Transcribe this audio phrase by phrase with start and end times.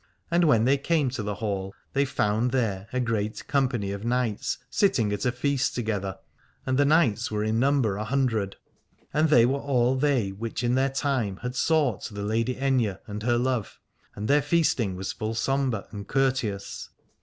[0.31, 4.57] And when they came to the hall they found there a great company of knights
[4.67, 6.17] sitting at feast together:
[6.65, 8.55] and the knights were in number a hundred,
[9.13, 12.55] 266 Aladore and they were all they which in their time had sought the Lady
[12.55, 13.79] Aithne and her love,
[14.15, 16.89] and their feasting was full sombre and courteous.